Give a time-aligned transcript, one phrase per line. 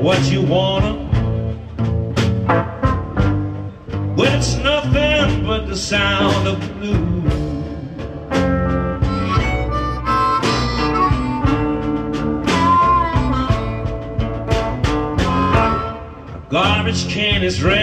[0.00, 0.94] what you wanna.
[4.16, 7.20] When it's nothing but the sound of blues.
[16.50, 17.79] garbage can is red.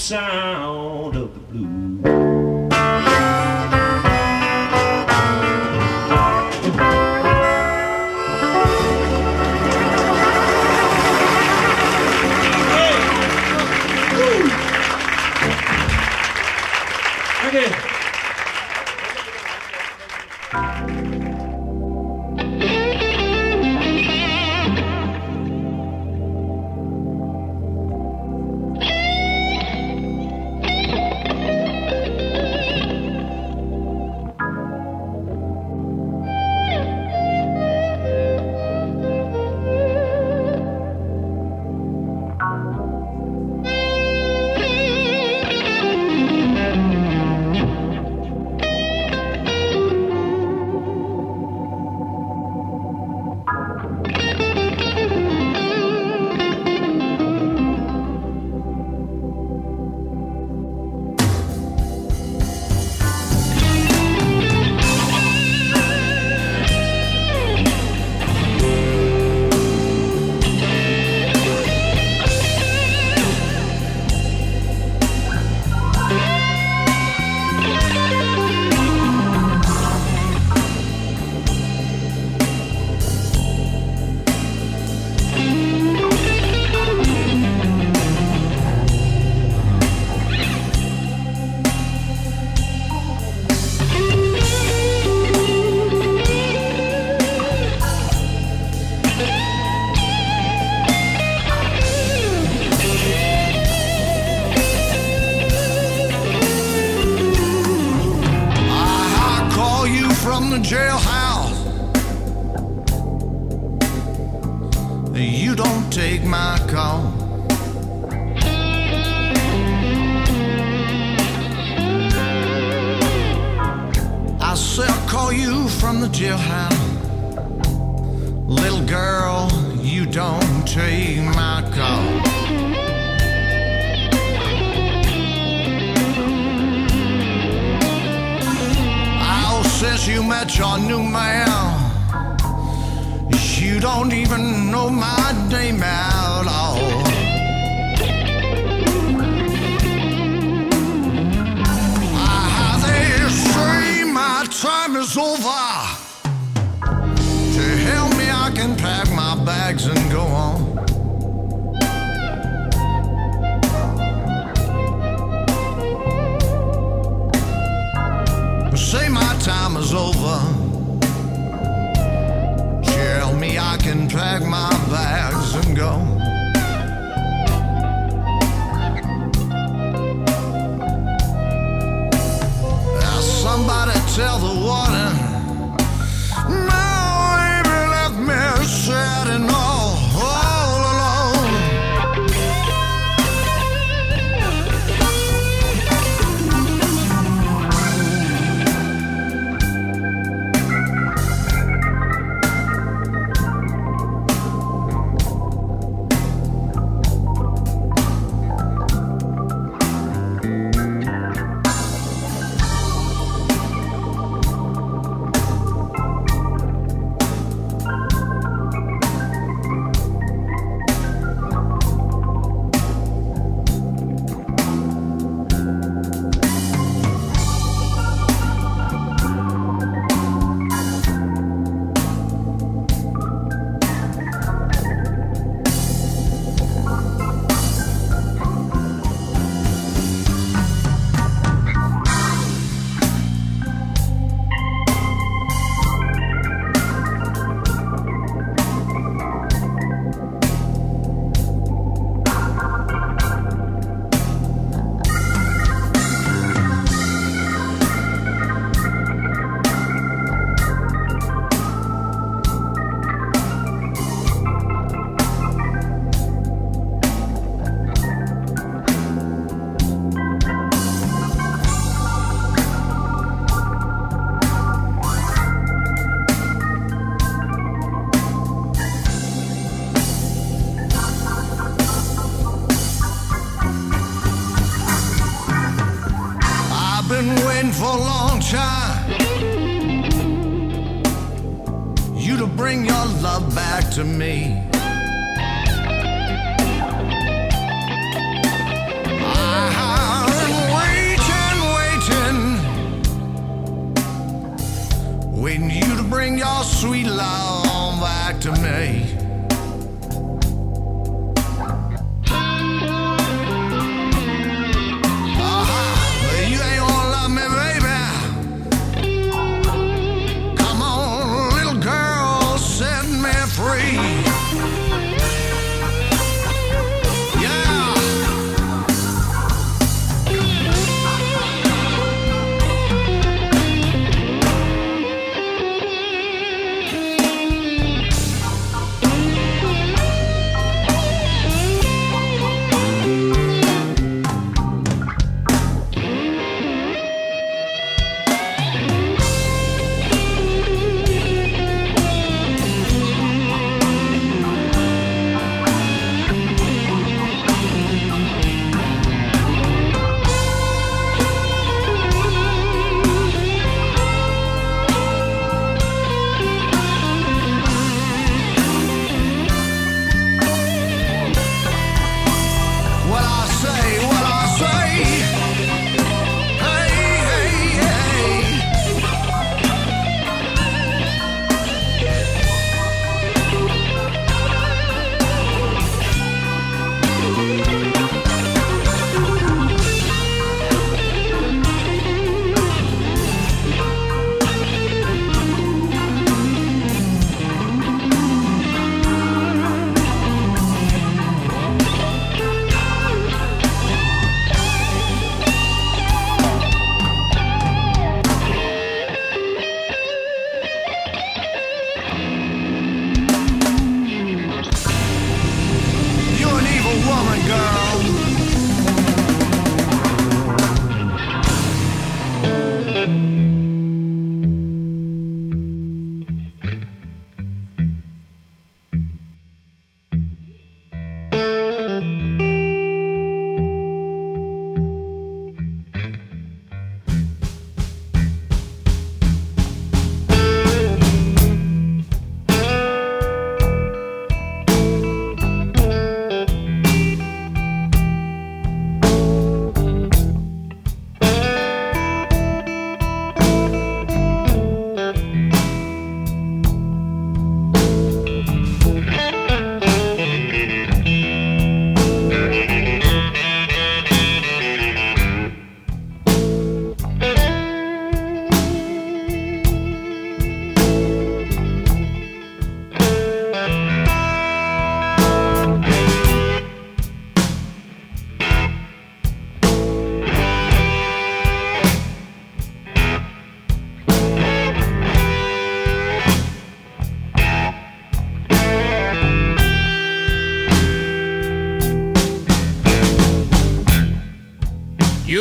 [0.00, 1.89] Sound of the blues.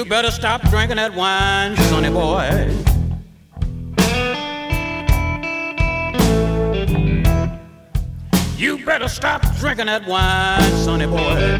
[0.09, 2.67] better stop drinking that wine, sonny boy.
[8.57, 11.59] You better stop drinking that wine, sonny boy.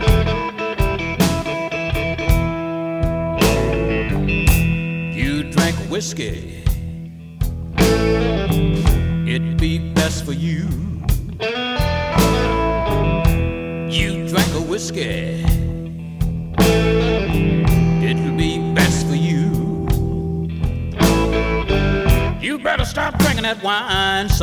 [5.16, 6.59] You drink whiskey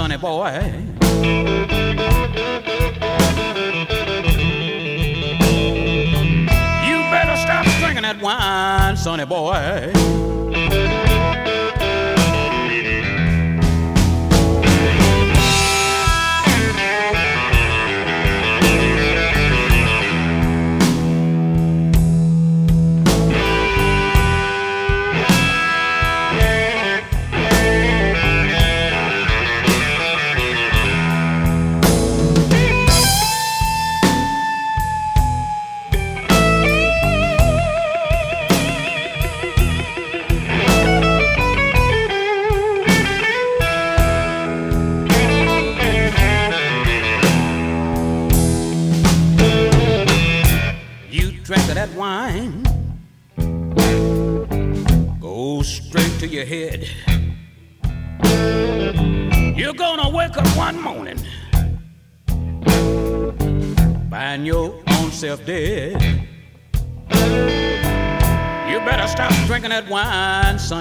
[0.07, 0.53] Sunny Boy.
[6.87, 10.36] You better stop drinking that wine, sunny Boy.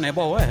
[0.06, 0.45] né, eh, Boa?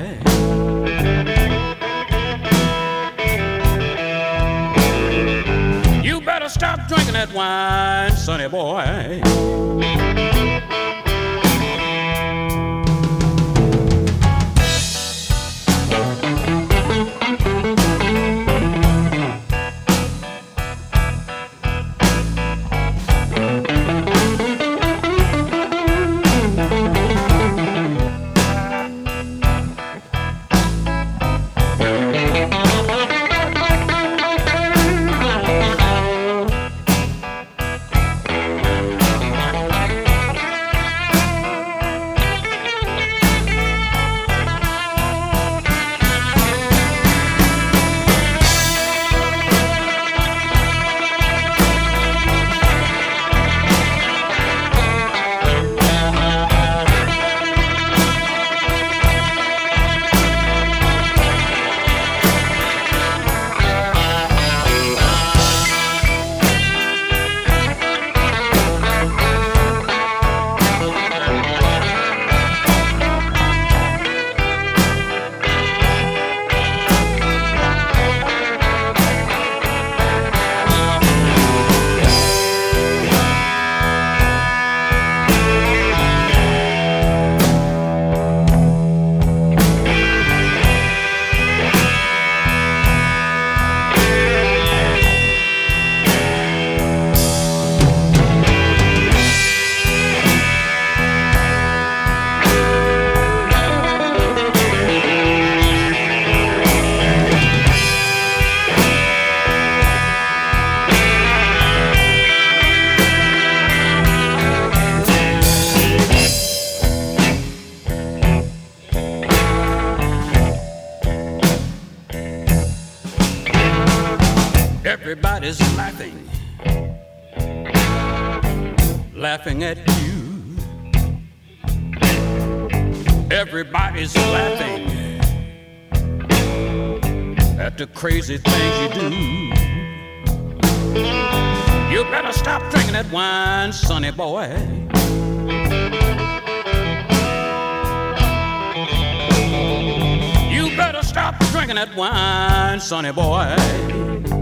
[151.65, 154.34] drinking that wine, sonny boy.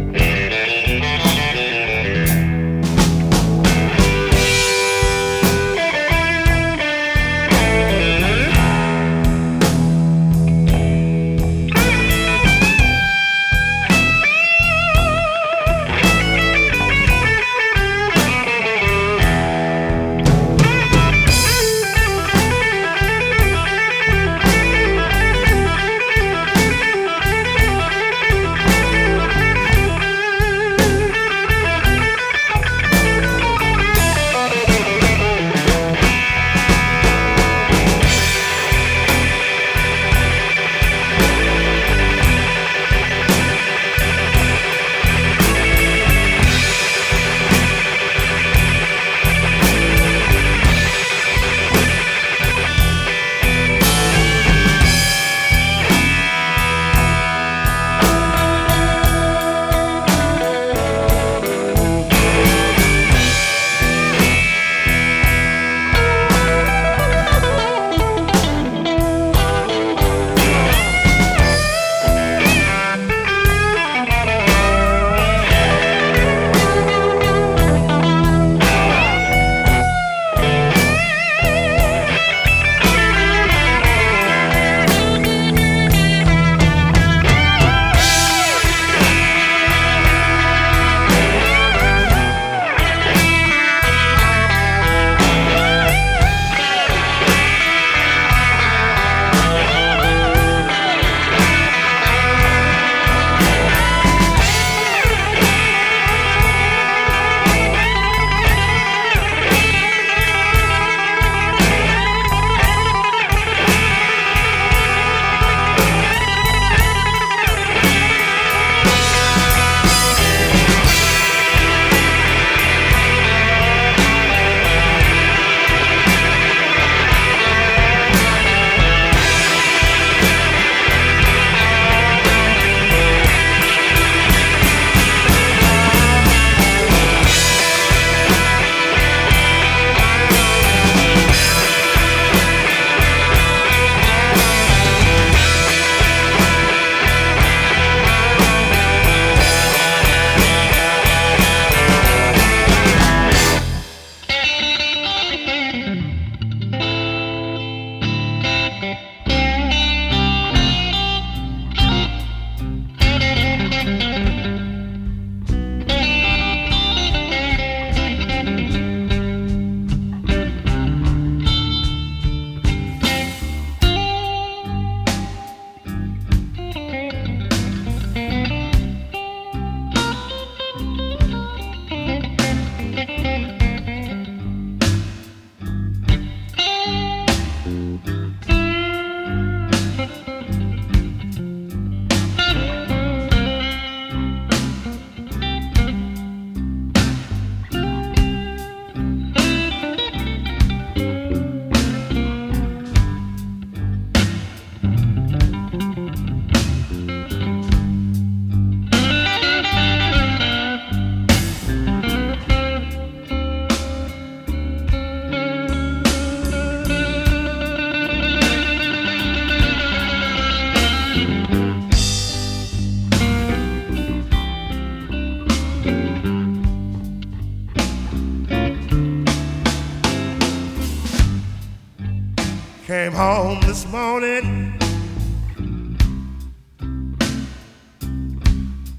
[233.92, 234.72] Morning.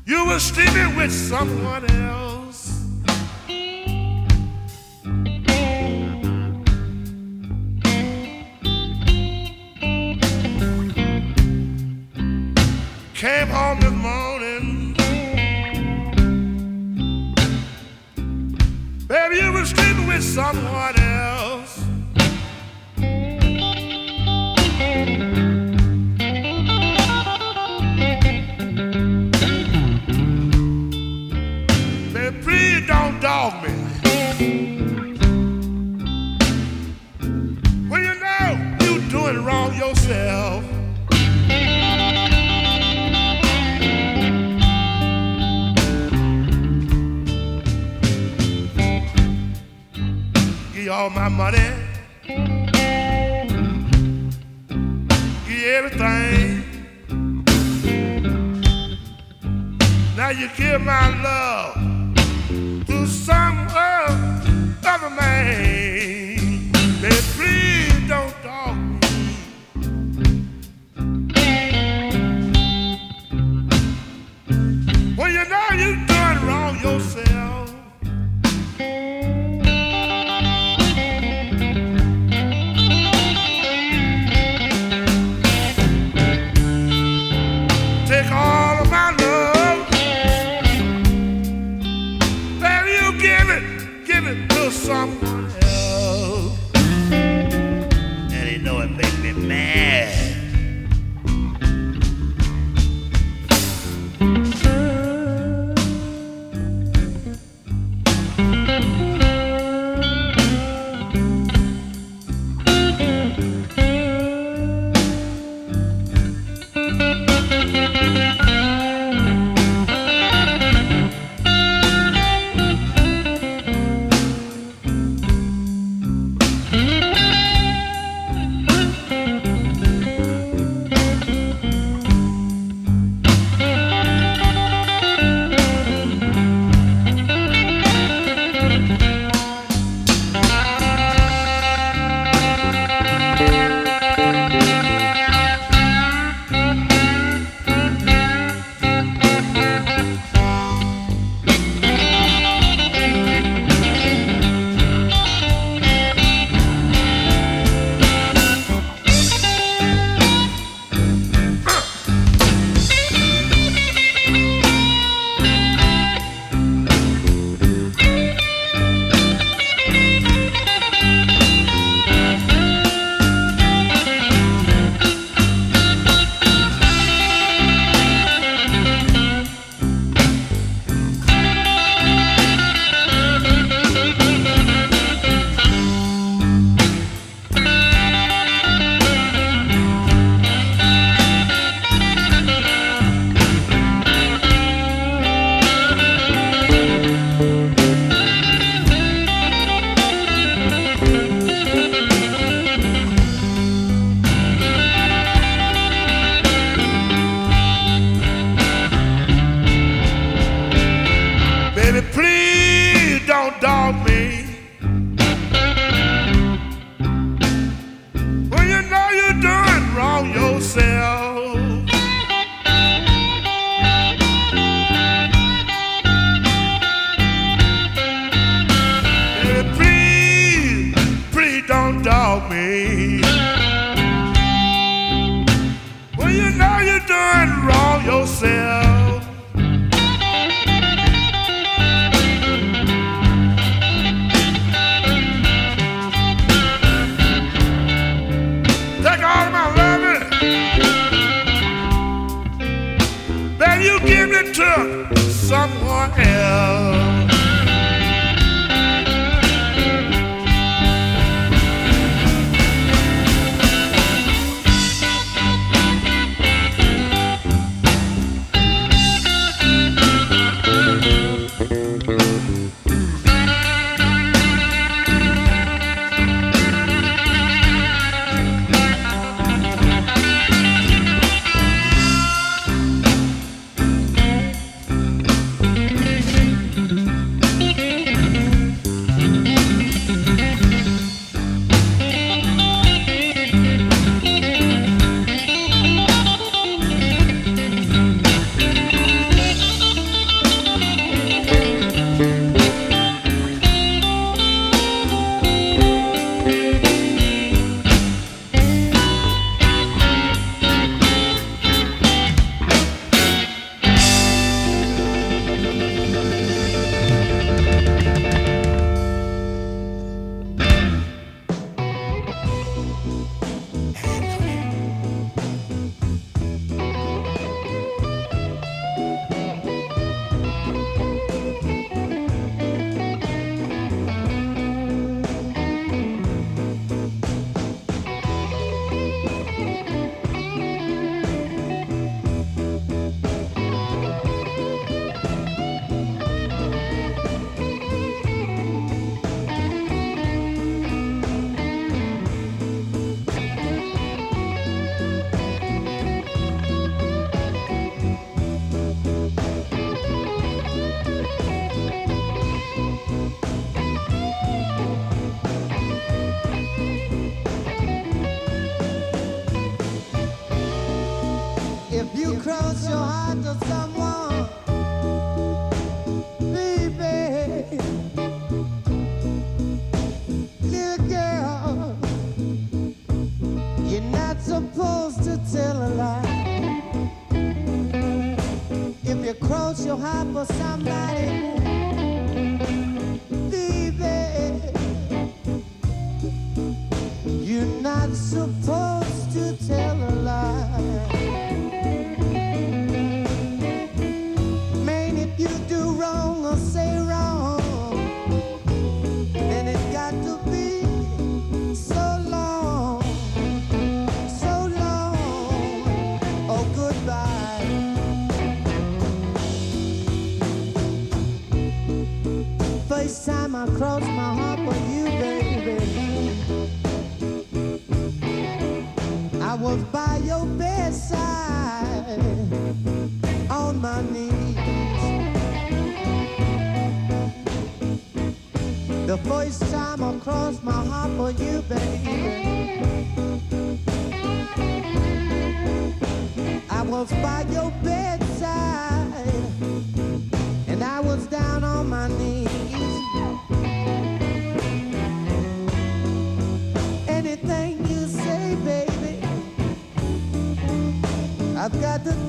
[0.05, 2.32] You were sleeping with someone else.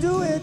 [0.05, 0.34] Do it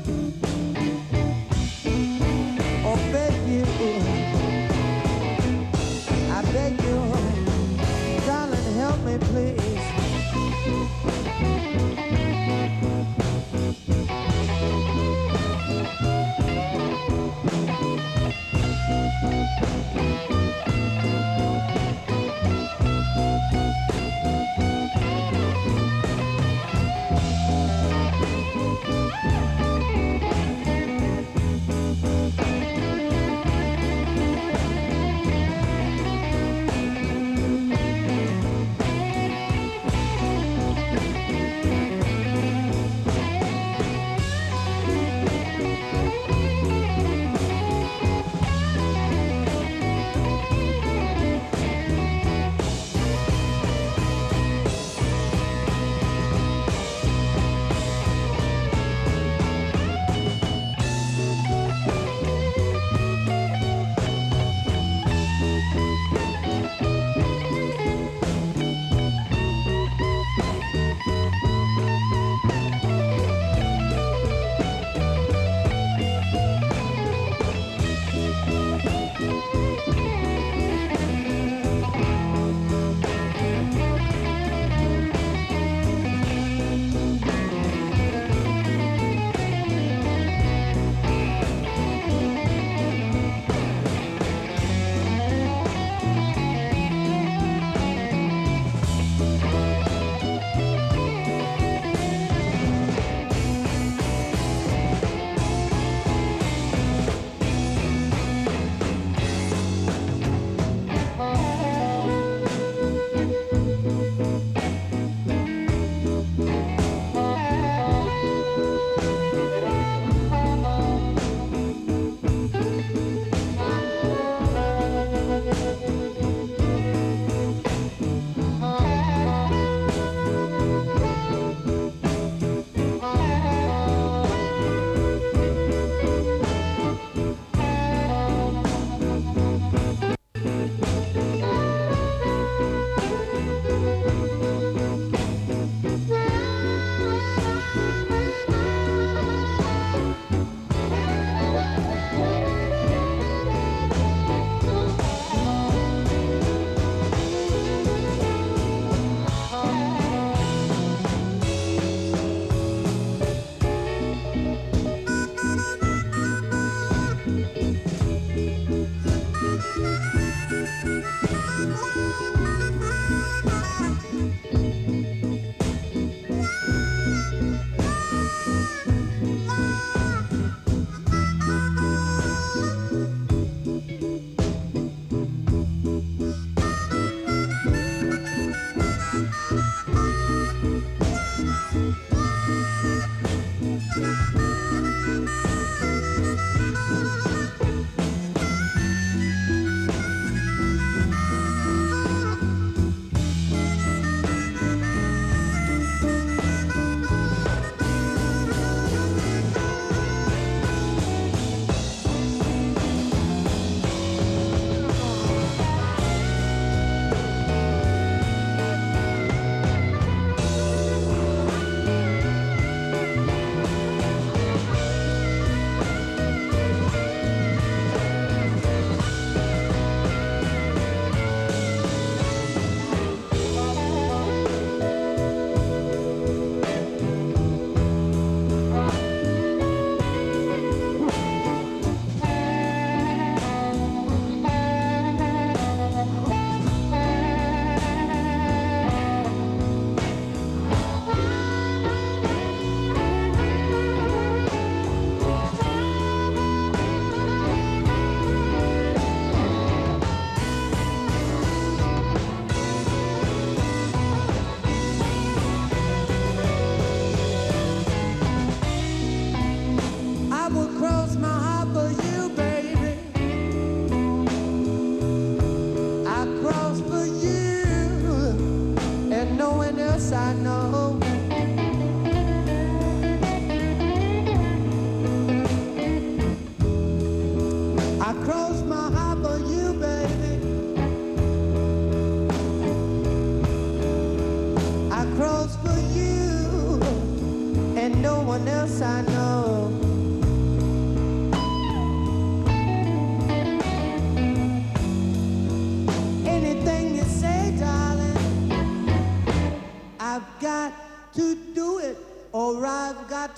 [280.02, 281.11] else I know.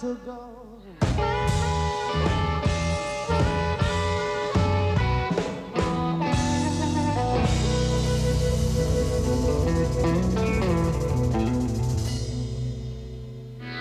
[0.04, 0.50] To go.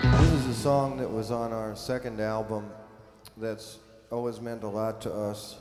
[0.01, 2.71] This is a song that was on our second album
[3.35, 5.57] that's always meant a lot to us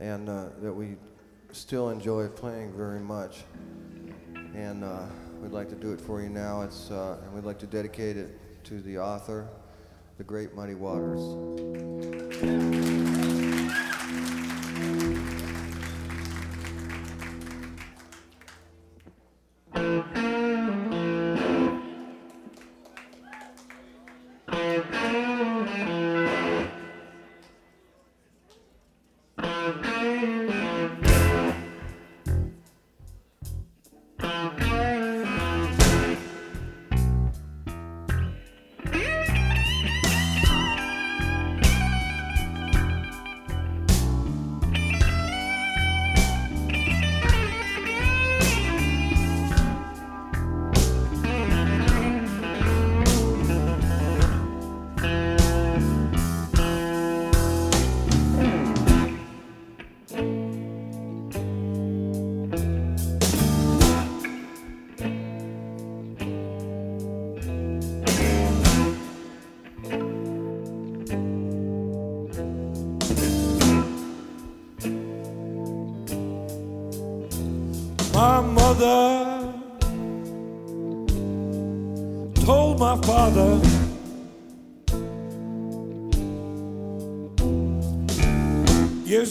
[0.00, 0.96] and uh, that we
[1.52, 3.44] still enjoy playing very much.
[4.54, 5.02] And uh,
[5.42, 6.62] we'd like to do it for you now.
[6.62, 9.46] It's, uh, and we'd like to dedicate it to the author,
[10.18, 11.20] The Great Muddy Waters.
[19.74, 20.25] My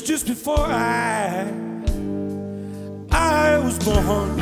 [0.05, 1.51] just before I
[3.11, 4.37] I was born.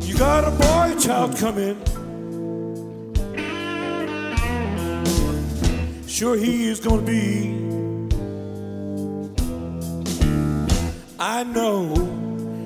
[0.00, 1.76] You got a boy child coming.
[6.08, 7.60] Sure he is gonna be
[11.18, 11.94] I know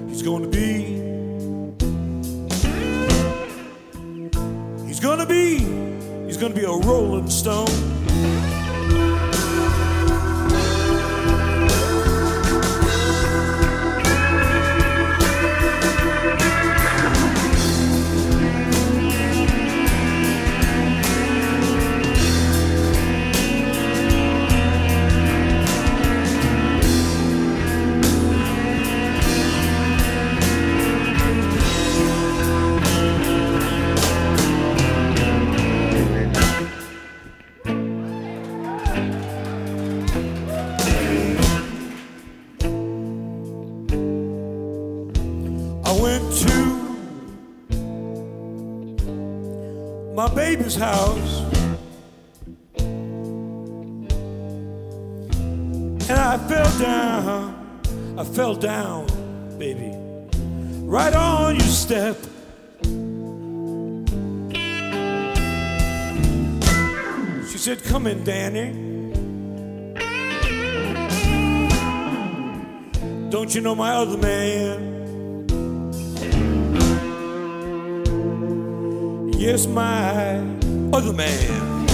[0.08, 1.02] he's gonna be.
[4.86, 5.58] He's gonna be.
[6.26, 8.13] He's gonna be a rolling stone.
[50.72, 51.42] House
[56.08, 58.16] and I fell down.
[58.18, 59.06] I fell down,
[59.58, 59.92] baby,
[60.86, 62.16] right on your step.
[67.50, 68.72] She said, Come in, Danny.
[73.30, 74.93] Don't you know my other man?
[79.44, 80.38] Yes, my
[80.90, 81.84] other man.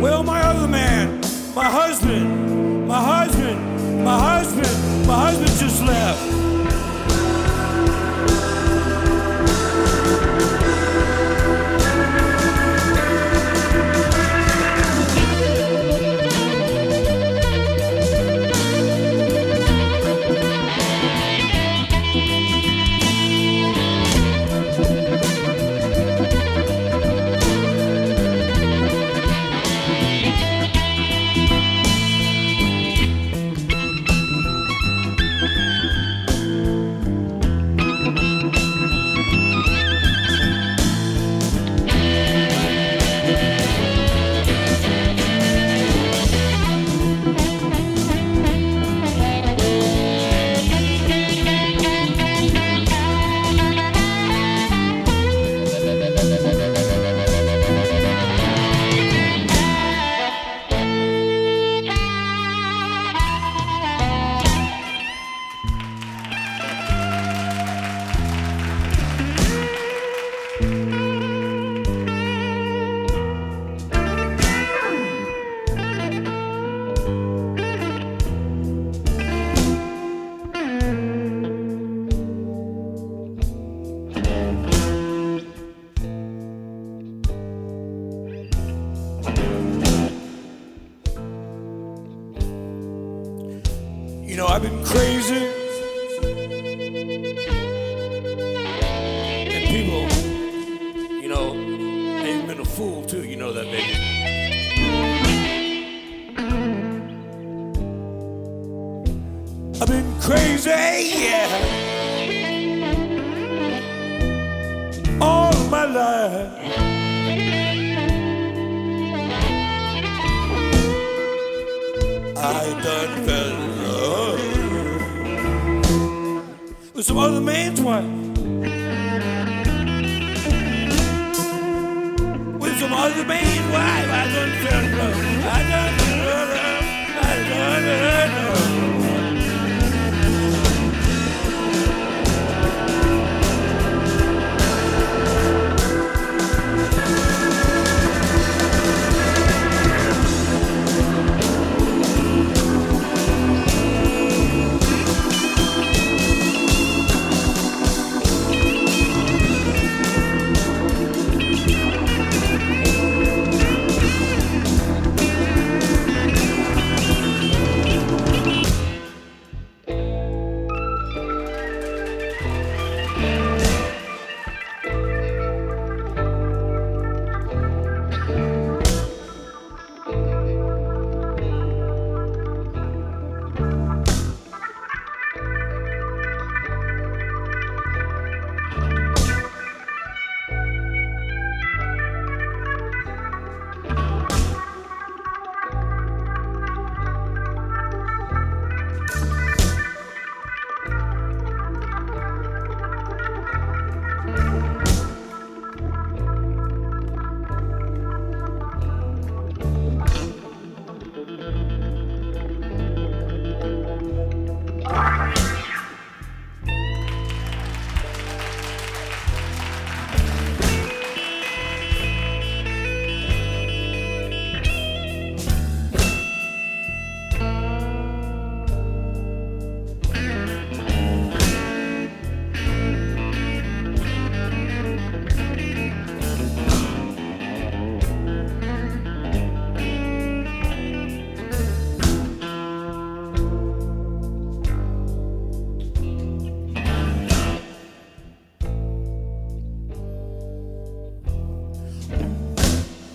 [0.00, 1.20] Well, my other man,
[1.54, 6.43] my husband, my husband, my husband, my husband just left.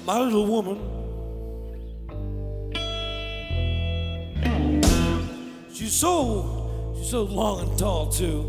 [0.10, 0.78] my little woman.
[5.72, 8.42] She's so, she's so long and tall too.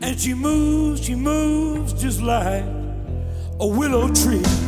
[0.00, 2.62] And she moves, she moves just like
[3.58, 4.63] a willow tree.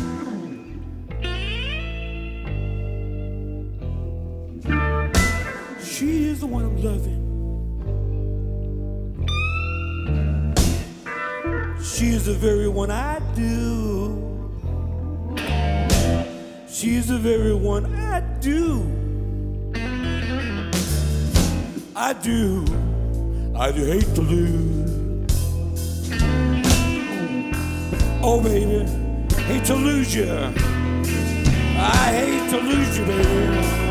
[22.21, 22.65] do,
[23.55, 24.91] I do hate to lose.
[28.21, 28.89] Oh, baby,
[29.43, 30.31] hate to lose you.
[31.79, 33.86] I hate to lose you, baby.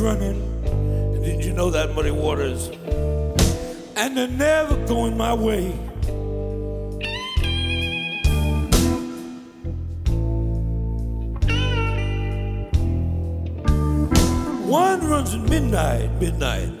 [0.00, 0.40] running.
[0.64, 2.68] And did you know that muddy waters?
[3.96, 5.70] And they're never going my way.
[14.66, 16.78] One runs at midnight, midnight.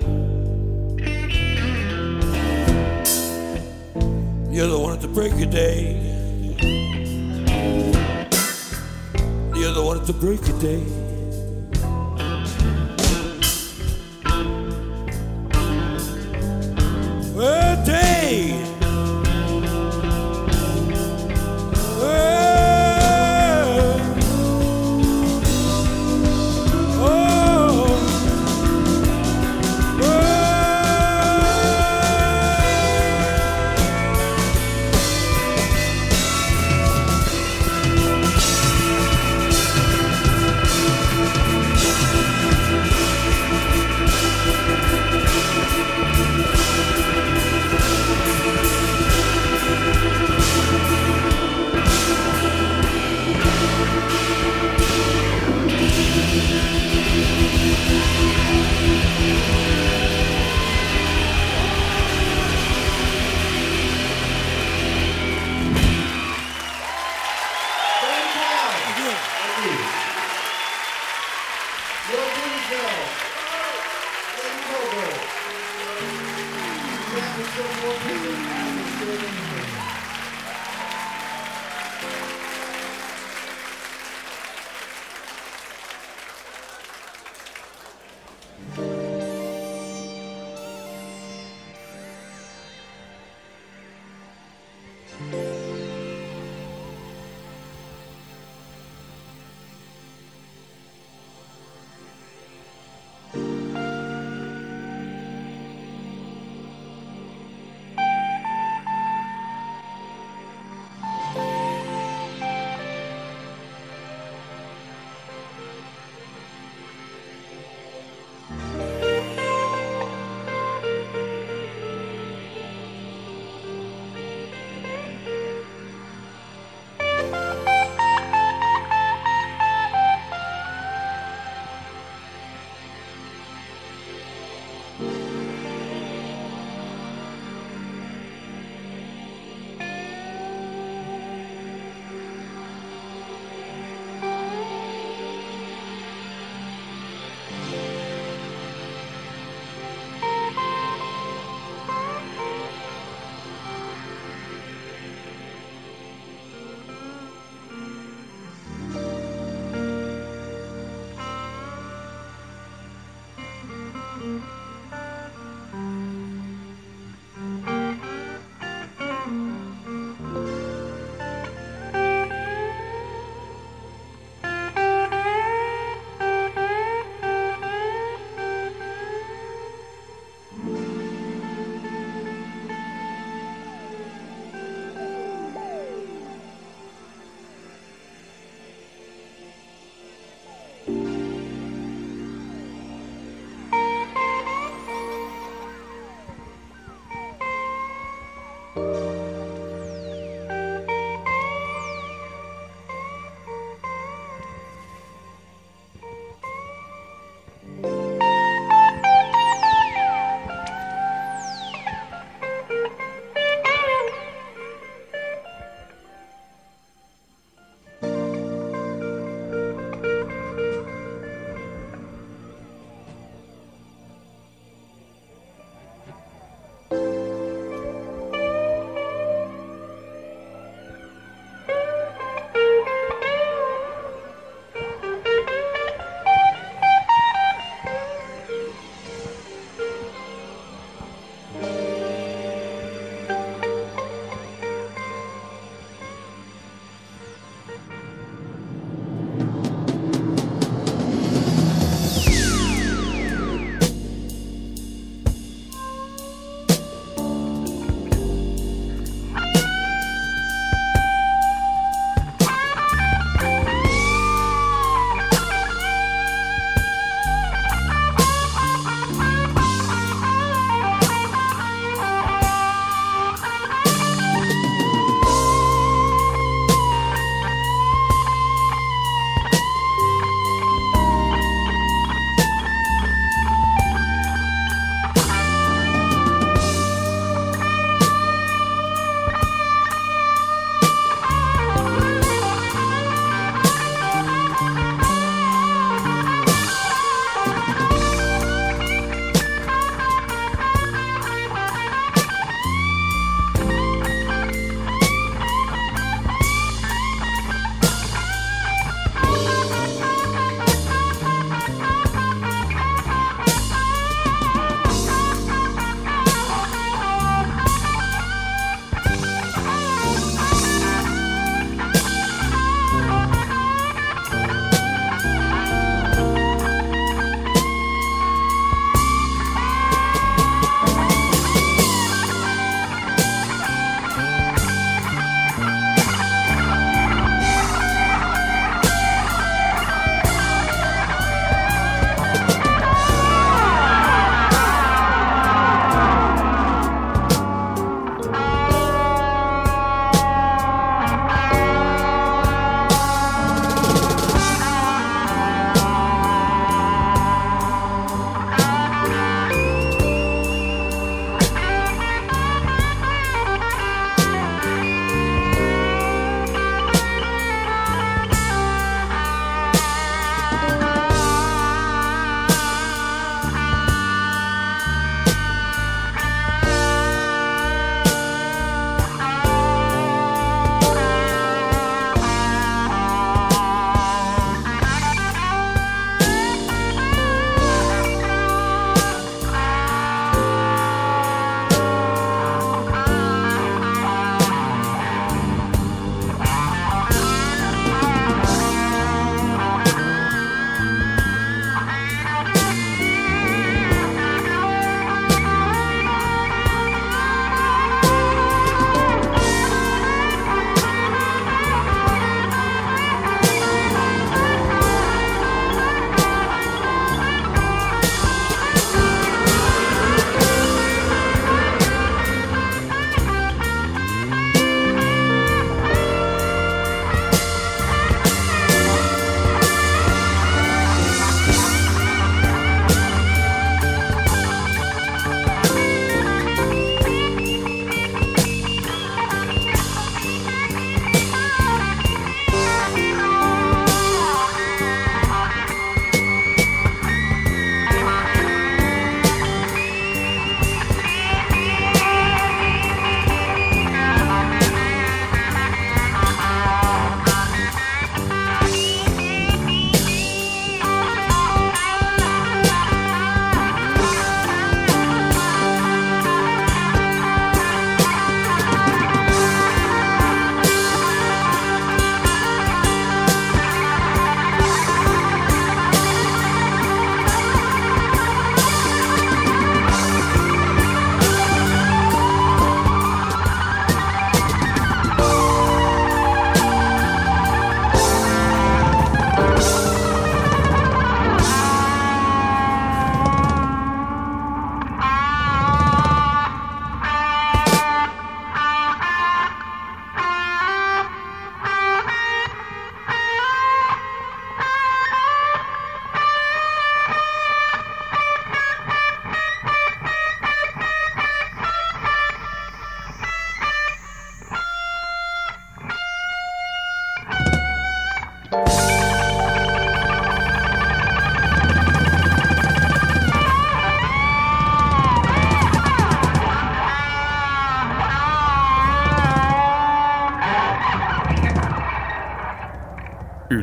[4.50, 6.06] The other one at the break of day.
[9.52, 10.99] The other one at the break of day.
[17.40, 18.59] Well,